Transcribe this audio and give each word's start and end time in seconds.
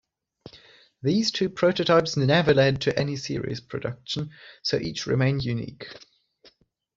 These 1.03 1.29
two 1.29 1.47
prototypes 1.47 2.17
never 2.17 2.55
led 2.55 2.81
to 2.81 2.99
any 2.99 3.15
series 3.17 3.61
production, 3.61 4.31
so 4.63 4.77
each 4.79 5.05
remained 5.05 5.43
unique. 5.43 5.85